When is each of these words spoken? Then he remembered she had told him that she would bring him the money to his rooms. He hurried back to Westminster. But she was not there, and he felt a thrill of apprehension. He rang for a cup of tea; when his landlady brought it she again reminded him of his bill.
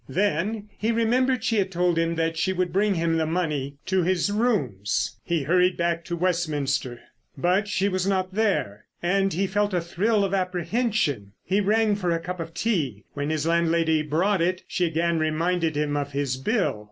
Then 0.09 0.67
he 0.79 0.91
remembered 0.91 1.43
she 1.43 1.57
had 1.57 1.71
told 1.71 1.99
him 1.99 2.15
that 2.15 2.35
she 2.35 2.53
would 2.53 2.73
bring 2.73 2.95
him 2.95 3.17
the 3.17 3.27
money 3.27 3.75
to 3.85 4.01
his 4.01 4.31
rooms. 4.31 5.19
He 5.23 5.43
hurried 5.43 5.77
back 5.77 6.03
to 6.05 6.15
Westminster. 6.15 6.99
But 7.37 7.67
she 7.67 7.87
was 7.87 8.07
not 8.07 8.33
there, 8.33 8.85
and 9.03 9.31
he 9.31 9.45
felt 9.45 9.75
a 9.75 9.79
thrill 9.79 10.23
of 10.25 10.33
apprehension. 10.33 11.33
He 11.43 11.61
rang 11.61 11.95
for 11.95 12.09
a 12.09 12.19
cup 12.19 12.39
of 12.39 12.55
tea; 12.55 13.03
when 13.13 13.29
his 13.29 13.45
landlady 13.45 14.01
brought 14.01 14.41
it 14.41 14.63
she 14.67 14.85
again 14.85 15.19
reminded 15.19 15.75
him 15.77 15.95
of 15.95 16.13
his 16.13 16.35
bill. 16.35 16.79